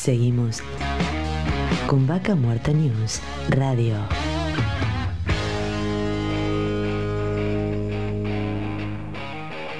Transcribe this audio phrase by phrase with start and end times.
[0.00, 0.62] Seguimos
[1.86, 3.96] con Vaca Muerta News Radio.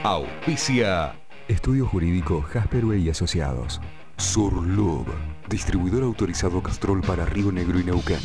[0.03, 1.15] Auspicia.
[1.49, 3.81] Estudio Jurídico Jasperway y Asociados.
[4.19, 5.07] Surlub.
[5.49, 8.21] Distribuidor autorizado Castrol para Río Negro y Neuquén.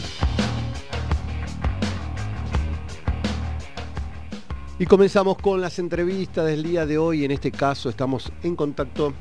[4.79, 7.23] Y comenzamos con las entrevistas del día de hoy.
[7.23, 9.13] En este caso estamos en contacto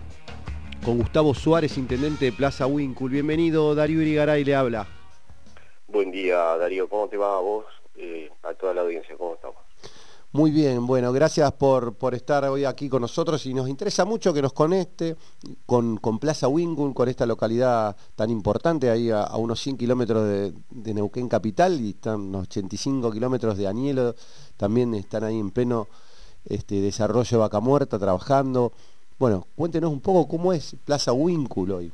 [0.83, 3.11] con Gustavo Suárez, intendente de Plaza Wincul.
[3.11, 4.87] Bienvenido, Darío Irigaray le habla.
[5.89, 6.89] Buen día, Darío.
[6.89, 7.67] ¿Cómo te va a vos?
[7.96, 9.57] Eh, a toda la audiencia, ¿cómo estamos?
[10.32, 14.35] Muy bien, bueno, gracias por, por, estar hoy aquí con nosotros y nos interesa mucho
[14.35, 15.15] que nos conecte
[15.65, 20.27] con, con Plaza Wincul, con esta localidad tan importante, ahí a, a unos 100 kilómetros
[20.27, 24.17] de, de, Neuquén Capital y están unos 85 kilómetros de Añelo,
[24.57, 25.87] también están ahí en pleno
[26.45, 28.73] este, desarrollo de Vaca Muerta, trabajando.
[29.17, 31.93] Bueno, cuéntenos un poco cómo es Plaza Wincul hoy.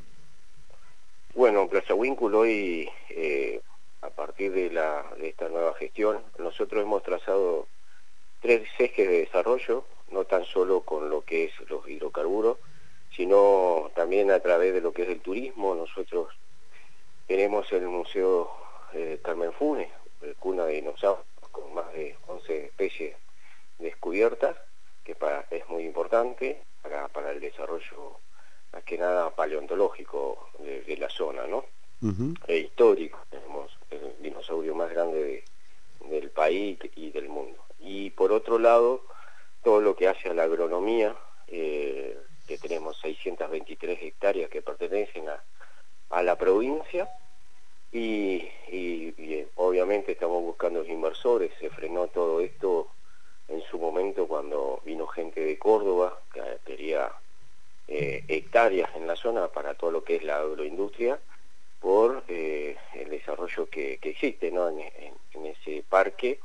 [1.35, 3.61] Bueno, Plaza Wincul hoy, eh,
[4.01, 7.67] a partir de, la, de esta nueva gestión, nosotros hemos trazado
[8.41, 12.57] tres ejes de desarrollo, no tan solo con lo que es los hidrocarburos,
[13.15, 15.75] sino también a través de lo que es el turismo.
[15.75, 16.29] Nosotros
[17.27, 18.51] tenemos el Museo
[18.95, 19.91] eh, Carmen Funes,
[20.39, 23.15] cuna de dinosaurios, con más de 11 especies
[23.79, 24.57] descubiertas,
[25.05, 28.19] que para, es muy importante para, para, el desarrollo,
[28.73, 31.65] más que nada paleontológico de, de la zona, ¿no?
[32.03, 32.35] Uh -huh.
[32.47, 35.45] E histórico, tenemos el dinosaurio más grande de,
[36.09, 39.03] del país y del mundo y por otro lado
[39.63, 41.17] todo lo que hace a la agronomía
[41.49, 45.43] eh, que tenemos 623 hectáreas que pertenecen a,
[46.11, 47.09] a la provincia
[47.93, 52.89] y, y, y, obviamente estamos buscando inversores se frenó todo esto
[53.49, 57.11] en su momento cuando vino gente de Córdoba que quería
[57.89, 61.19] eh, hectáreas en la zona para todo lo que es la agroindustria
[61.81, 66.41] por eh, el desarrollo que, que en, ese parque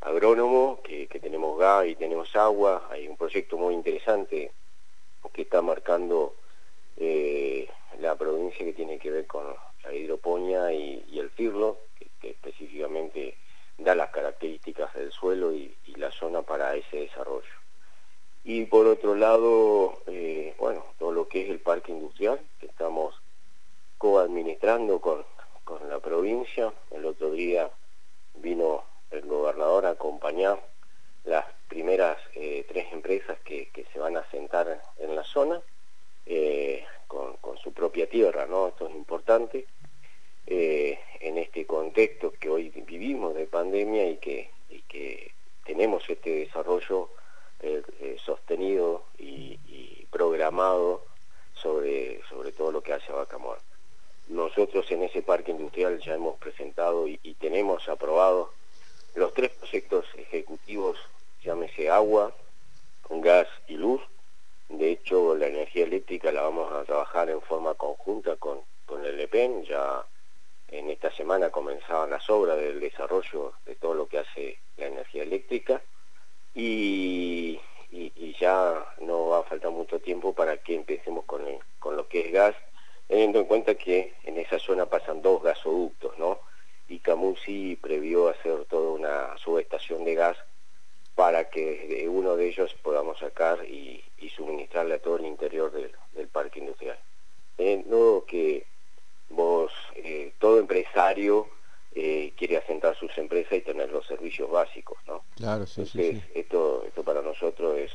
[0.00, 4.52] agrónomo, que, tenemos gas y tenemos agua, hay un proyecto muy interesante
[5.32, 6.34] que está marcando
[6.96, 7.68] eh,
[8.00, 9.44] la provincia que tiene que ver con
[9.84, 11.78] la hidroponía y, el firlo,
[12.20, 13.36] que, específicamente
[13.78, 17.54] da las características del suelo y, la zona para ese desarrollo.
[18.44, 23.14] Y por otro lado, eh, bueno, todo lo que es el parque industrial, que estamos
[23.96, 25.24] co-administrando con,
[25.66, 26.72] con la provincia,
[27.16, 27.70] otro día
[28.34, 30.60] vino el gobernador a acompañar
[31.24, 35.60] las primeras eh, tres empresas que, se van a sentar en la zona
[36.26, 38.68] eh, con, su propia tierra, ¿no?
[38.68, 39.66] Esto es importante
[40.46, 44.50] eh, en este contexto que hoy vivimos de pandemia y que,
[45.64, 47.10] tenemos este desarrollo
[48.24, 51.04] sostenido y, programado
[51.54, 52.20] sobre,
[52.56, 53.36] todo lo que hace a Vaca.
[54.28, 58.50] Nosotros en ese parque industrial ya hemos presentado y, tenemos aprobado
[59.14, 60.98] los tres proyectos ejecutivos,
[61.44, 62.34] llámese agua,
[63.08, 64.02] gas y luz.
[64.68, 69.20] De hecho, la energía eléctrica la vamos a trabajar en forma conjunta con, con el
[69.20, 69.64] EPEN.
[69.64, 70.04] Ya
[70.68, 75.22] en esta semana comenzaban las obras del desarrollo de todo lo que hace la energía
[75.22, 75.80] eléctrica.
[76.54, 77.60] Y,
[78.38, 81.42] ya no va a faltar mucho tiempo para que empecemos con,
[81.78, 82.54] con lo que es gas,
[83.08, 86.40] teniendo en cuenta que en esa zona pasan dos gasoductos, ¿no?
[86.88, 90.36] y Camusi previó hacer toda una subestación de gas
[91.14, 95.72] para que de uno de ellos podamos sacar y, y suministrarle a todo el interior
[95.72, 96.98] del, del parque industrial.
[97.56, 98.66] Teniendo que
[99.30, 101.48] vos, eh, todo empresario
[101.94, 105.24] eh, quiere asentar sus empresas y tener los servicios básicos, ¿no?
[105.36, 106.40] Claro, sí, Entonces, sí, sí.
[106.40, 107.92] Esto, esto para nosotros es,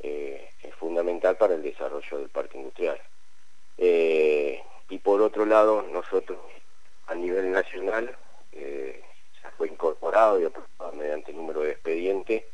[0.00, 2.98] eh, es fundamental para el desarrollo del parque industrial.
[3.78, 6.38] Eh, y por otro lado, nosotros
[7.06, 8.16] a nivel nacional
[8.52, 9.02] eh,
[9.42, 12.48] ya fue incorporado y aprobado mediante el número de expediente,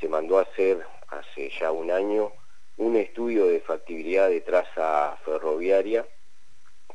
[0.00, 2.32] se mandó a hacer hace ya un año
[2.76, 6.06] un estudio de factibilidad de traza ferroviaria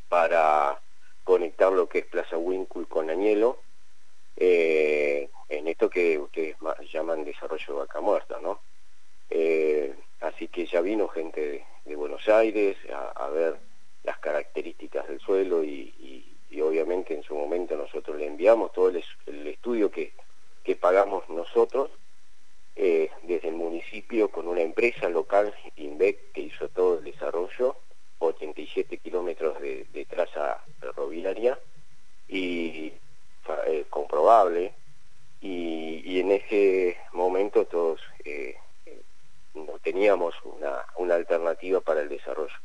[0.10, 0.80] para
[1.24, 3.60] conectar lo que es Plaza Wincul con Añelo,
[4.36, 6.56] eh, en esto que ustedes
[6.92, 8.60] llaman desarrollo de vaca muerta, ¿no?
[9.30, 13.58] Eh, así que ya vino gente de, de Buenos Aires a, a, ver
[14.04, 18.88] las características del suelo y, y y obviamente en su momento nosotros le enviamos todo
[18.88, 20.14] el, el estudio que,
[20.64, 21.28] que, pagamos
[22.76, 27.78] eh, desde el municipio con una empresa local, INVEC, que hizo todo el desarrollo,
[28.20, 31.60] 87 kilómetros de, traza ferroviaria
[32.28, 32.94] y
[33.68, 34.74] eh, comprobable
[35.42, 38.56] y, y, en ese momento todos eh,
[39.54, 42.56] no teníamos una, una alternativa para el desarrollo,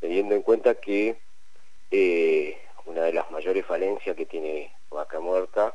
[0.00, 1.18] teniendo en cuenta que
[1.90, 5.74] eh, una de las mayores falencias que tiene Vaca Muerta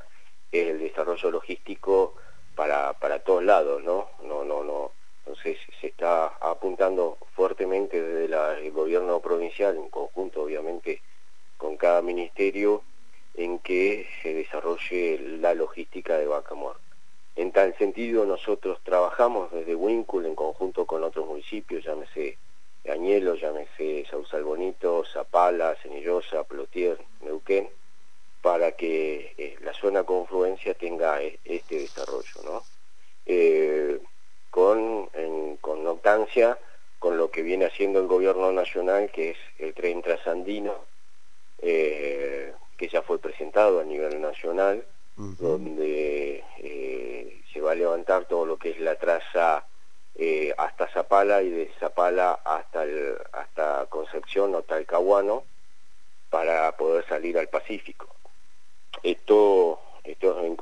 [0.52, 2.16] es el desarrollo logístico
[2.56, 4.10] para, para todos lados, ¿no?
[4.24, 4.92] No, no, no.
[5.20, 11.02] Entonces se está apuntando fuertemente desde el gobierno provincial, en conjunto obviamente
[11.58, 12.84] con cada ministerio,
[13.36, 16.82] en que se desarrolle la logística de Vaca Muerta.
[17.36, 22.38] En tal sentido, nosotros trabajamos desde Wincul en conjunto con otros municipios, llámese
[22.88, 27.70] Añelo, llámese Sausal Bonito, Zapala, Cenillosa, Plotier, Neuquén,
[28.44, 32.64] para que eh, la zona confluencia tenga e, este desarrollo, ¿no?
[33.26, 34.00] Eh,
[34.52, 36.60] con, en connotancia
[37.00, 40.76] con lo que viene haciendo el gobierno nacional, que es el tren trasandino,
[41.60, 44.86] eh, que ya fue presentado a nivel nacional,
[45.16, 46.44] donde
[47.54, 49.66] se va a levantar todo lo que es la traza
[50.16, 55.44] eh, hasta Zapala y de Zapala hasta, el, hasta Concepción o Talcahuano
[56.30, 58.08] para poder salir al Pacífico.
[59.04, 60.56] Esto, esto en,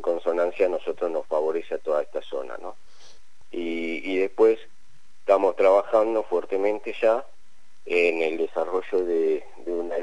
[0.00, 2.56] consonancia a nosotros nos favorece a toda esta zona.
[2.58, 2.76] ¿no?
[3.50, 4.58] Y, después
[5.20, 7.24] estamos trabajando fuertemente ya
[7.84, 9.96] en el desarrollo de, una,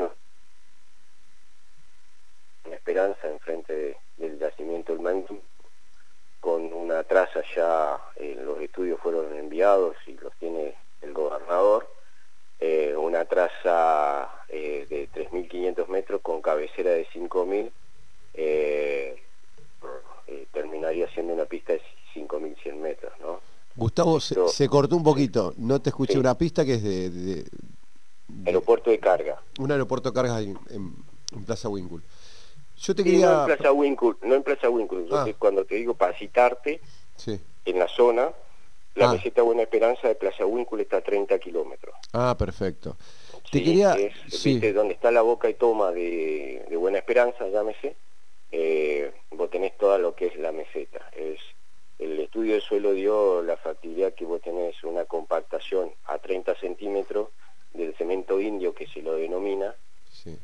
[2.71, 5.39] esperanza enfrente del yacimiento del Mantu
[6.39, 11.89] con una traza ya, eh, los estudios fueron enviados y los tiene el gobernador,
[12.59, 17.71] eh, una traza eh, de 3.500 metros con cabecera de 5.000,
[20.51, 21.81] terminaría siendo una pista de
[22.15, 23.39] 5.100 metros, ¿no?
[23.75, 27.45] Gustavo, se, cortó un poquito, no te escuché una pista que es de,
[28.45, 29.41] Aeropuerto de carga.
[29.57, 32.01] Un aeropuerto de carga en, en Plaza Winkle.
[32.79, 33.29] Yo te quería...
[33.29, 35.05] No en Plaza Winkle, no en Plaza Winkle.
[35.11, 35.25] Ah.
[35.37, 36.81] cuando te digo para citarte,
[37.65, 38.29] en la zona,
[38.95, 39.13] la ah.
[39.13, 41.95] meseta Buena Esperanza de Plaza Winkle está a 30 kilómetros.
[42.13, 42.97] Ah, perfecto.
[43.51, 43.95] te quería...
[43.95, 44.73] ¿viste?
[44.73, 47.95] Donde está la boca y toma de, Buena Esperanza, llámese,
[48.51, 51.09] eh, vos tenés toda lo que es la meseta.
[51.15, 51.39] Es,
[51.99, 57.29] el estudio de suelo dio la factibilidad que vos tenés una compactación a 30 centímetros
[57.73, 59.75] del cemento indio que se lo denomina,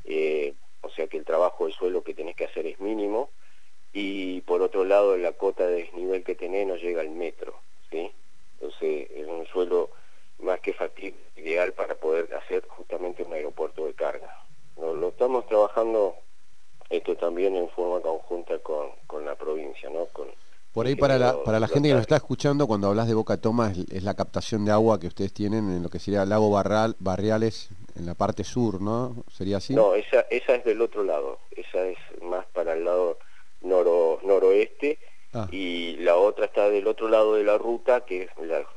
[0.03, 3.29] eh, o sea que el trabajo del suelo que tenés que hacer es mínimo,
[3.93, 7.55] y por otro lado la cota de desnivel que tenés no llega al metro,
[7.89, 8.11] ¿sí?
[8.59, 9.89] Entonces es un suelo
[10.39, 14.43] más que factible, ideal para poder hacer justamente un aeropuerto de carga.
[14.77, 16.15] Lo, estamos trabajando
[16.89, 18.91] esto también en forma conjunta con,
[19.25, 20.07] la provincia, ¿no?
[20.07, 20.27] Con,
[20.85, 23.37] por ahí para la, para la gente que nos está escuchando, cuando hablas de Boca
[23.37, 26.51] Toma, es, la captación de agua que ustedes tienen en lo que sería el lago
[26.51, 29.23] Barral, Barriales, en la parte sur, ¿no?
[29.31, 29.73] ¿Sería así?
[29.73, 33.17] No, esa, esa es del otro lado, esa es más para el lado
[33.61, 34.99] noro, noroeste
[35.33, 35.47] ah.
[35.51, 38.29] y la otra está del otro lado de la ruta, que es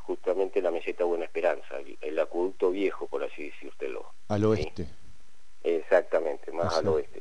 [0.06, 4.06] justamente la meseta Buena Esperanza, el, acueducto viejo, por así decírtelo.
[4.28, 4.88] Al oeste.
[5.62, 7.17] Exactamente, más al oeste.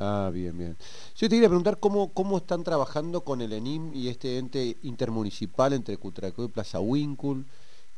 [0.00, 0.76] Ah, bien, bien.
[1.14, 5.72] Yo te quería preguntar cómo, cómo están trabajando con el ENIM y este ente intermunicipal
[5.74, 7.44] entre Cutracó y Plaza Wincul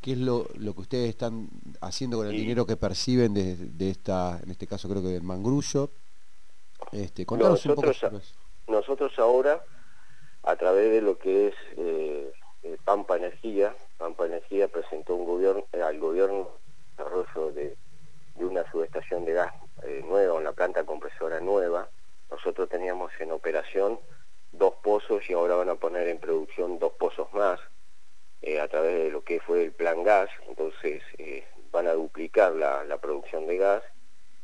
[0.02, 1.48] qué es lo, lo, que ustedes están
[1.80, 5.90] haciendo con el dinero que perciben de, esta, en este caso creo que del mangrullo.
[6.90, 8.24] Este, contanos nosotros, un poco
[8.66, 9.62] Nosotros ahora,
[10.42, 12.32] a través de lo que es eh,
[12.84, 16.48] Pampa Energía, Pampa Energía presentó un gobierno, eh, al gobierno
[16.90, 17.76] desarrollo de,
[18.34, 21.88] de, una subestación de gas eh, nueva, una planta compresora nueva.
[22.30, 23.98] Nosotros teníamos en operación
[24.52, 27.60] dos pozos y ahora van a poner en producción dos pozos más
[28.42, 32.52] eh, a través de lo que fue el plan gas, entonces eh, van a duplicar
[32.52, 33.82] la, producción de gas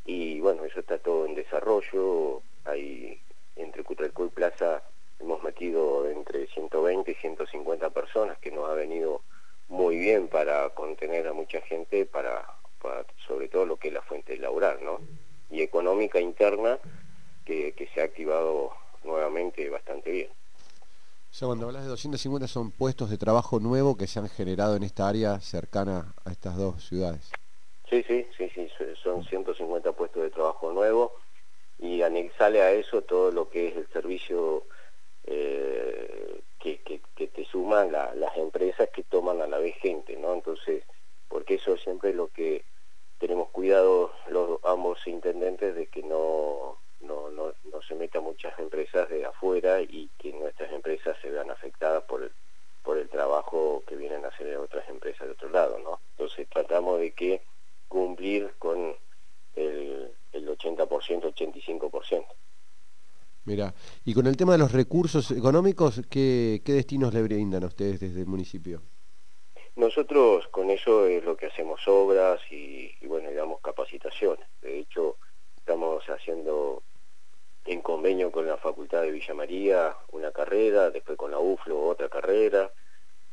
[0.04, 3.20] y bueno, eso está todo en desarrollo, hay
[3.56, 4.82] entre Cutralcó y Plaza
[5.18, 9.22] hemos metido entre 120 y 150 personas que nos ha venido
[9.68, 12.46] muy bien para contener a mucha gente, para,
[13.26, 15.00] sobre todo lo que es la fuente laboral, ¿no?
[15.50, 16.78] Y económica interna
[17.44, 18.72] que se ha activado
[19.04, 20.28] nuevamente bastante bien.
[21.30, 24.76] O sea, cuando hablas de 250 son puestos de trabajo nuevo que se han generado
[24.76, 27.30] en esta área cercana a estas dos ciudades.
[27.88, 28.68] Sí, sí, sí, sí,
[29.02, 31.14] son 150 puestos de trabajo nuevo
[31.78, 34.64] y anexale a eso todo lo que es el servicio
[35.24, 36.80] eh, que,
[37.28, 40.34] te suman las empresas que toman a la vez gente, ¿no?
[40.34, 40.84] Entonces,
[41.28, 42.64] porque eso siempre es lo que
[43.18, 49.08] tenemos cuidado los ambos intendentes de que no no, no, no se metan muchas empresas
[49.08, 52.32] de afuera y que nuestras empresas se vean afectadas por el,
[52.82, 56.00] por el trabajo que vienen a hacer otras empresas de otro lado, ¿no?
[56.12, 57.42] Entonces tratamos de que
[57.86, 58.94] cumplir con
[59.54, 62.26] el, el 80%, 85%.
[63.44, 67.68] Mira, y con el tema de los recursos económicos, ¿qué, qué destinos le brindan a
[67.68, 68.82] ustedes desde el municipio?
[69.78, 74.44] Nosotros con eso es lo que hacemos obras y, bueno, damos capacitaciones.
[74.60, 75.18] De hecho,
[75.56, 76.82] estamos haciendo
[77.64, 82.08] en convenio con la Facultad de Villa María una carrera, después con la UFLO otra
[82.08, 82.72] carrera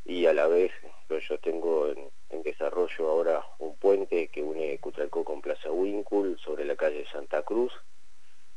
[0.05, 0.71] y a la vez
[1.09, 6.75] yo tengo en, desarrollo ahora un puente que une Cutralcó con Plaza Wincul sobre la
[6.75, 7.73] calle Santa Cruz.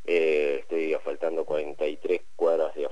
[0.04, 2.85] Eh, estoy asfaltando 43 cuadras de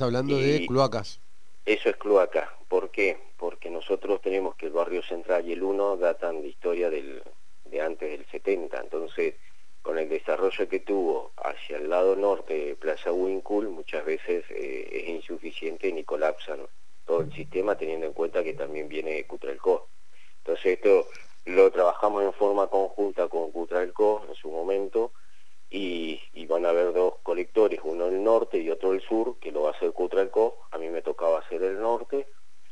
[0.00, 1.20] Estás hablando de cloacas.
[1.66, 2.56] Eso es cloaca.
[2.68, 3.18] ¿Por qué?
[3.36, 7.22] Porque nosotros tenemos que el barrio central y el 1 datan de historia del,
[7.66, 8.80] de antes del 70.
[8.80, 9.34] Entonces,
[9.82, 14.88] con el desarrollo que tuvo hacia el lado norte de Plaza Wincul, muchas veces eh,
[14.90, 16.60] es insuficiente ni colapsan
[17.04, 19.88] todo el sistema teniendo en cuenta que también viene Cutralco.
[20.38, 21.08] Entonces esto
[21.44, 25.12] lo trabajamos en forma conjunta con Cutralco en su momento
[25.70, 29.62] y, van a haber dos colectores, uno el norte y otro el sur, que lo
[29.62, 32.26] va a hacer Cutralco, a mí me tocaba hacer el norte,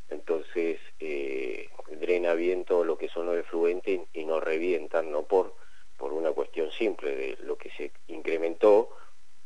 [0.08, 1.68] entonces eh,
[2.00, 5.54] drena bien todo lo que son los efluentes y no revientan, no por,
[5.96, 8.90] por una cuestión simple de lo que se incrementó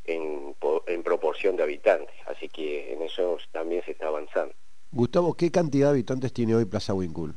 [0.04, 0.56] en,
[0.87, 4.54] en proporción de habitantes, así que en eso también se está avanzando.
[4.90, 7.35] Gustavo, ¿qué cantidad de habitantes tiene hoy Plaza Wincul?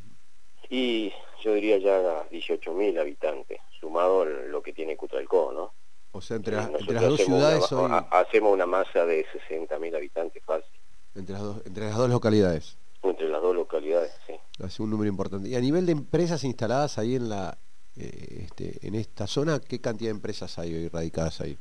[0.69, 5.73] Y yo diría ya 18.000 habitantes, sumado lo que tiene Cutralcó, ¿no?
[6.15, 7.91] O sea, entre, las dos ciudades hoy...
[8.09, 10.71] Hacemos una masa de 60.000 habitantes fácil.
[11.13, 12.77] Entre las, dos, entre las dos localidades.
[13.03, 14.33] Entre las dos localidades, sí.
[14.63, 15.49] Hace un número importante.
[15.49, 17.57] Y a nivel de empresas instaladas ahí en la
[17.97, 21.57] eh, este, en esta zona, ¿qué cantidad de empresas hay hoy radicadas ahí?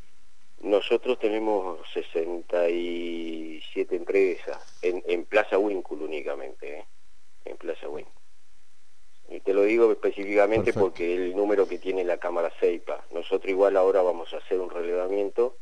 [0.60, 6.84] Nosotros tenemos 67 empresas en, Plaza Wincul únicamente, ¿eh?
[7.44, 8.13] en Plaza Wincul.
[9.34, 13.04] Y te lo digo específicamente porque el número que tiene la Cámara Ceipa.
[13.10, 15.56] Nosotros igual ahora vamos a hacer un relevamiento.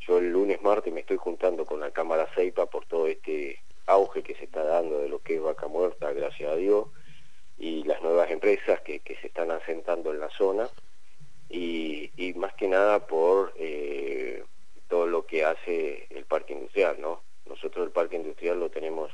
[0.00, 4.22] Yo el lunes, martes me estoy juntando con la Cámara Ceipa por todo este auge
[4.22, 6.88] que se está dando de lo que es Vaca Muerta, gracias a Dios,
[7.56, 10.68] y las nuevas empresas que, que se están asentando en la zona
[11.48, 14.44] y, más que nada por eh,
[14.88, 17.22] todo lo que hace el parque industrial, ¿no?
[17.46, 19.10] Nosotros el parque industrial lo tenemos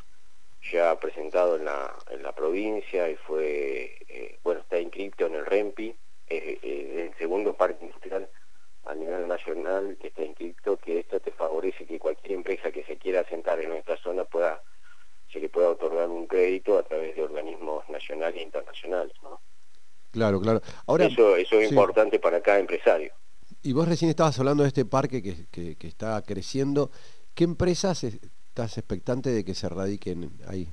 [0.63, 5.47] ya presentado en la, en la provincia y fue, eh, bueno, está inscrito en el
[5.47, 5.95] REMPI,
[6.29, 8.29] es el segundo parque industrial
[8.87, 12.97] a nivel nacional que está inscrito, que esto te favorece que cualquier empresa que se
[12.97, 14.63] quiera asentar en nuestra zona pueda,
[15.33, 19.41] se le pueda otorgar un crédito a través de organismos nacionales e internacionales, ¿no?
[20.13, 20.63] Claro, claro.
[20.87, 23.13] Ahora, eso, eso es importante para cada empresario.
[23.63, 26.91] Y vos recién estabas hablando de este parque que, que, está creciendo.
[27.35, 28.07] ¿Qué empresas
[28.57, 30.67] estás expectante de que se radiquen ahí?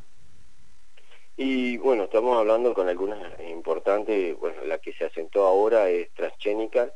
[1.36, 6.94] Y bueno, estamos hablando con algunas importantes, bueno, la que se asentó ahora es Transgénica.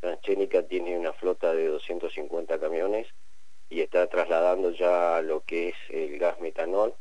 [0.00, 3.06] Transgénica tiene una flota de 250 camiones
[3.68, 6.94] y está trasladando ya lo que es el gas metanol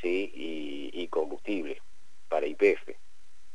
[0.00, 0.30] ¿sí?
[0.32, 1.82] y, y combustible
[2.28, 2.90] para IPF.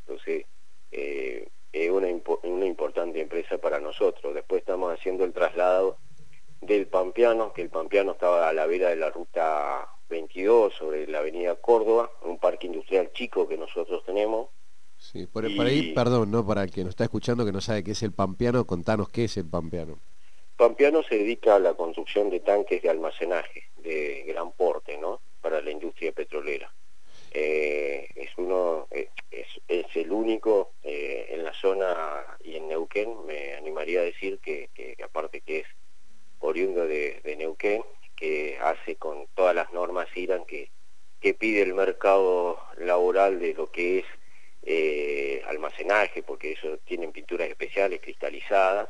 [0.02, 0.46] Entonces,
[0.92, 2.08] eh, es una,
[2.44, 4.36] una importante empresa para nosotros.
[4.36, 5.96] Después estamos haciendo el traslado
[6.66, 11.20] del Pampeano, que el Pampeano estaba a la vera de la ruta 22 sobre la
[11.20, 14.50] avenida Córdoba, un parque industrial chico que nosotros tenemos.
[14.98, 16.46] Sí, por, ahí, perdón, ¿no?
[16.46, 19.26] Para el que nos está escuchando que no sabe qué es el Pampeano, contanos qué
[19.26, 20.00] es el Pampeano.
[20.56, 25.20] Pampeano se dedica a la construcción de tanques de almacenaje de gran porte, ¿no?
[25.42, 26.72] Para la industria petrolera.
[27.32, 33.56] Eh, es uno eh, es, el único eh, en la zona y en Neuquén me
[33.56, 34.70] animaría a decir que,
[35.04, 35.68] aparte que es
[36.54, 37.84] oriundo de, Neuquén
[38.16, 40.70] que hace con todas las normas IRAN que,
[41.20, 44.06] que pide el mercado laboral de lo que es
[45.48, 48.88] almacenaje porque eso tienen pinturas especiales cristalizadas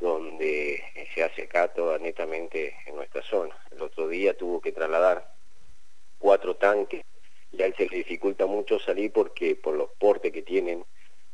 [0.00, 0.82] donde
[1.14, 3.56] se hace acá toda netamente en nuestra zona.
[3.70, 5.32] El otro día tuvo que trasladar
[6.18, 7.02] cuatro tanques
[7.52, 10.84] y a él se le dificulta mucho salir porque por los portes que tienen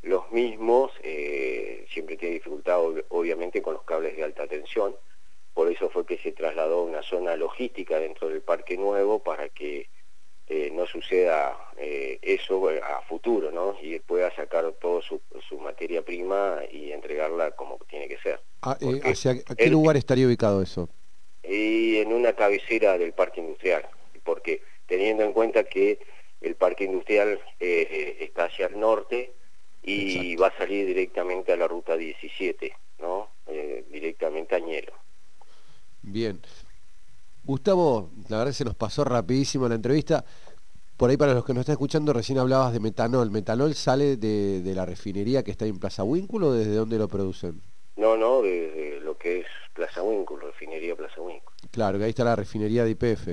[0.02, 2.78] los mismos, eh, siempre tiene dificultad
[3.08, 4.94] obviamente con los cables de alta tensión,
[5.54, 9.48] por eso fue que se trasladó a una zona logística dentro del parque nuevo para
[9.48, 9.88] que
[10.48, 13.76] eh, no suceda eh, eso a futuro, ¿no?
[13.80, 15.20] Y pueda sacar toda su,
[15.60, 18.40] materia prima y entregarla como tiene que ser.
[18.60, 20.90] Ah, ¿A qué lugar estaría ubicado eso?
[21.42, 23.86] Y en una cabecera del parque industrial,
[24.24, 25.98] porque teniendo en cuenta que
[26.40, 29.32] el parque industrial eh, está hacia el norte
[29.82, 33.30] y va a salir directamente a la ruta 17, ¿no?
[33.46, 34.92] Eh, directamente a Ñelo.
[36.14, 36.40] Bien.
[37.42, 40.24] Gustavo, la verdad se nos pasó rapidísimo la entrevista.
[40.96, 43.32] Por ahí para los que nos están escuchando, recién hablabas de metanol.
[43.32, 47.08] ¿Metanol sale de, de la refinería que está en Plaza Huínculo o desde dónde lo
[47.08, 47.60] producen?
[47.96, 51.56] No, no, desde lo que es Plaza Huínculo, refinería Plaza Huínculo.
[51.72, 53.28] Claro, que ahí está la refinería de IPF.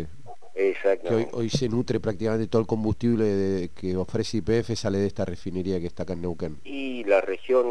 [0.56, 1.10] Exacto.
[1.10, 5.06] Que hoy, hoy se nutre prácticamente todo el combustible de- que ofrece IPF sale de
[5.06, 6.60] esta refinería que está acá en Neuquén.
[6.64, 7.68] Y la región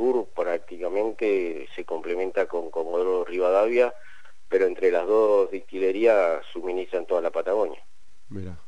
[0.00, 3.92] sur prácticamente se complementa con Comodoro Rivadavia,
[4.48, 7.84] pero entre las dos destilerías suministran toda la Patagonia.
[8.30, 8.58] Mira.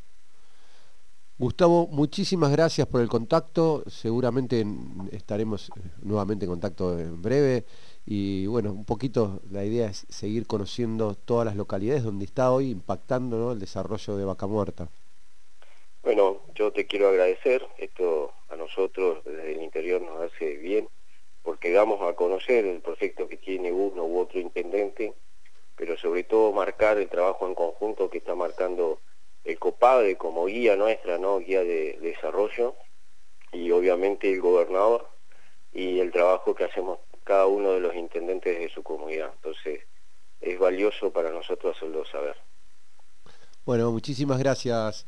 [1.39, 3.83] Gustavo, muchísimas gracias por el contacto.
[3.87, 7.65] Seguramente en- estaremos eh, nuevamente en contacto en breve.
[8.05, 12.71] Y bueno, un poquito la idea es seguir conociendo todas las localidades donde está hoy
[12.71, 13.53] impactando ¿no?
[13.53, 14.89] el desarrollo de Vaca Muerta.
[16.03, 20.89] Bueno, yo te quiero agradecer, esto a nosotros desde el interior nos hace bien,
[21.43, 25.15] porque damos a conocer el proyecto que tiene uno u otro intendente,
[25.77, 29.01] pero sobre todo marcar el trabajo en conjunto que está marcando
[29.45, 31.39] el COPADE como guía nuestra, ¿no?
[31.39, 32.77] guía de, de desarrollo,
[33.51, 35.09] y obviamente el gobernador,
[35.73, 39.33] y el trabajo que hacemos cada uno de los intendentes de su comunidad.
[39.35, 39.81] Entonces,
[40.41, 42.37] es valioso para nosotros hacerlo saber.
[43.65, 45.07] Bueno, muchísimas gracias.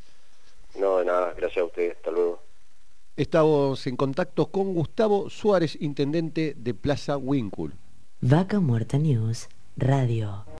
[0.75, 2.44] No, de nada, gracias a ustedes, hasta luego.
[3.17, 7.73] Estamos en contacto con Gustavo Suárez, intendente de Plaza Wincul.
[8.19, 10.45] Vaca Muerta News Radio.